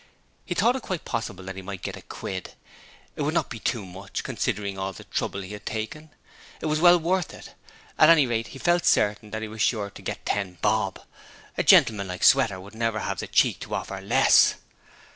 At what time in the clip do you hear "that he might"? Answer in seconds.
1.45-1.83